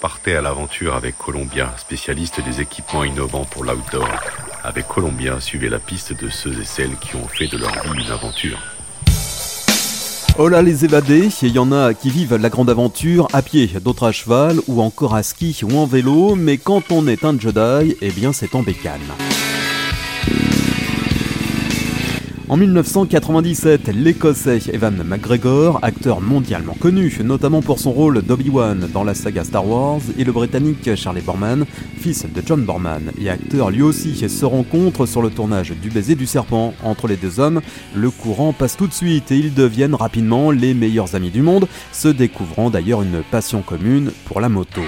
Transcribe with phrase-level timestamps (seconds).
[0.00, 4.08] Partez à l'aventure avec Columbia, spécialiste des équipements innovants pour l'outdoor.
[4.64, 8.02] Avec Columbia, suivez la piste de ceux et celles qui ont fait de leur vie
[8.02, 8.58] une aventure.
[10.38, 13.66] Oh là les évadés, il y en a qui vivent la grande aventure à pied,
[13.82, 17.38] d'autres à cheval ou encore à ski ou en vélo, mais quand on est un
[17.38, 19.00] Jedi, eh bien c'est en bécane.
[22.50, 29.14] En 1997, l'Écossais Evan McGregor, acteur mondialement connu, notamment pour son rôle d'Obi-Wan dans la
[29.14, 31.64] saga Star Wars, et le Britannique Charlie Borman,
[31.96, 36.16] fils de John Borman, et acteur lui aussi, se rencontrent sur le tournage du baiser
[36.16, 36.74] du serpent.
[36.82, 37.60] Entre les deux hommes,
[37.94, 41.68] le courant passe tout de suite et ils deviennent rapidement les meilleurs amis du monde,
[41.92, 44.82] se découvrant d'ailleurs une passion commune pour la moto.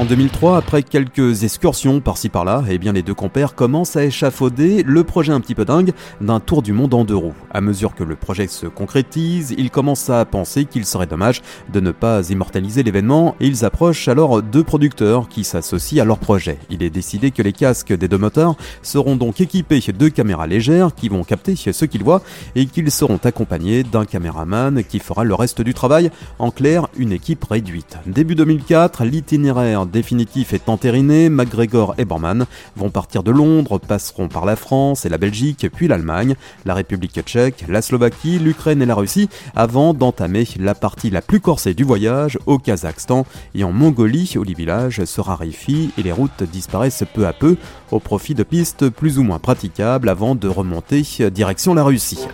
[0.00, 4.82] En 2003, après quelques excursions par-ci par-là, eh bien les deux compères commencent à échafauder
[4.82, 5.92] le projet un petit peu dingue
[6.22, 7.34] d'un tour du monde en deux roues.
[7.50, 11.80] À mesure que le projet se concrétise, ils commencent à penser qu'il serait dommage de
[11.80, 16.56] ne pas immortaliser l'événement et ils approchent alors deux producteurs qui s'associent à leur projet.
[16.70, 20.94] Il est décidé que les casques des deux moteurs seront donc équipés de caméras légères
[20.94, 22.22] qui vont capter ce qu'ils voient
[22.54, 26.10] et qu'ils seront accompagnés d'un caméraman qui fera le reste du travail.
[26.38, 27.98] En clair, une équipe réduite.
[28.06, 32.46] Début 2004, l'itinéraire définitif est entériné, McGregor et Borman
[32.76, 37.20] vont partir de Londres, passeront par la France et la Belgique, puis l'Allemagne, la République
[37.20, 41.84] tchèque, la Slovaquie, l'Ukraine et la Russie, avant d'entamer la partie la plus corsée du
[41.84, 47.04] voyage au Kazakhstan et en Mongolie, où les villages se raréfient et les routes disparaissent
[47.12, 47.56] peu à peu
[47.90, 52.26] au profit de pistes plus ou moins praticables avant de remonter direction la Russie.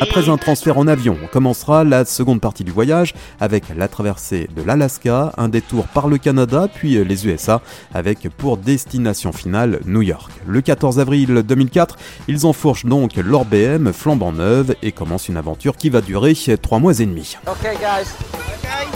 [0.00, 4.48] Après un transfert en avion, on commencera la seconde partie du voyage avec la traversée
[4.54, 7.60] de l'Alaska, un détour par le Canada, puis les USA,
[7.92, 10.30] avec pour destination finale New York.
[10.46, 11.96] Le 14 avril 2004,
[12.28, 16.78] ils enfourchent donc leur BM flambant neuve et commencent une aventure qui va durer 3
[16.78, 17.36] mois et demi.
[17.46, 18.12] Okay guys.
[18.58, 18.86] Okay.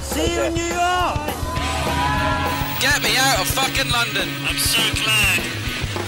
[0.00, 1.18] See you in New York.
[2.80, 4.28] Get me out of fucking London.
[4.48, 5.40] I'm so glad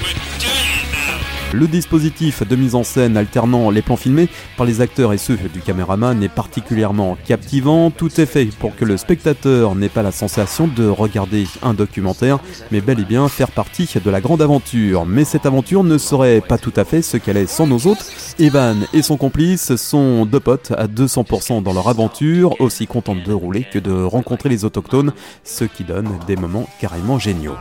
[0.02, 1.45] we're doing it now.
[1.58, 4.28] Le dispositif de mise en scène alternant les plans filmés
[4.58, 7.90] par les acteurs et ceux du caméraman est particulièrement captivant.
[7.90, 12.40] Tout est fait pour que le spectateur n'ait pas la sensation de regarder un documentaire,
[12.70, 15.06] mais bel et bien faire partie de la grande aventure.
[15.06, 18.04] Mais cette aventure ne serait pas tout à fait ce qu'elle est sans nos autres.
[18.38, 23.32] Evan et son complice sont deux potes à 200% dans leur aventure, aussi contents de
[23.32, 27.56] rouler que de rencontrer les autochtones, ce qui donne des moments carrément géniaux.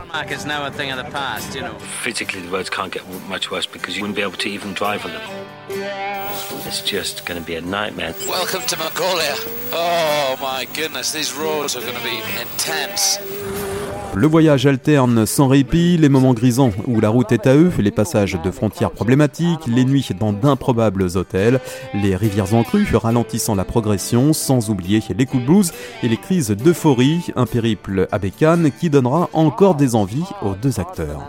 [3.86, 5.22] Because you wouldn't be able to even drive on them.
[6.66, 8.16] It's just going to be a nightmare.
[8.26, 9.36] Welcome to Mongolia.
[9.72, 13.18] Oh my goodness, these roads are going to be intense.
[14.16, 17.90] Le voyage alterne sans répit, les moments grisants où la route est à eux, les
[17.90, 21.60] passages de frontières problématiques, les nuits dans d'improbables hôtels,
[21.92, 25.72] les rivières en crue ralentissant la progression, sans oublier les coups de blues
[26.02, 30.80] et les crises d'euphorie, un périple à bécane qui donnera encore des envies aux deux
[30.80, 31.28] acteurs.